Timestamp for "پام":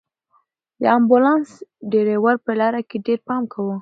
3.27-3.43